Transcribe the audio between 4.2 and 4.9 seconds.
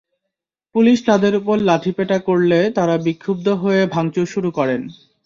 শুরু করেন।